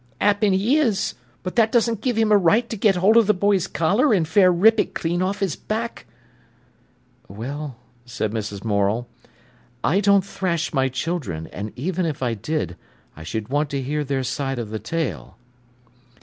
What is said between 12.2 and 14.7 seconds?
I did, I should want to hear their side